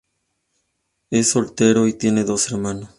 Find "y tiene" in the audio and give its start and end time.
1.87-2.23